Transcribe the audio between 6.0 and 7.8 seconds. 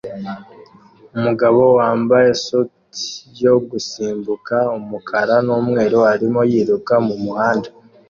arimo yiruka mumuhanda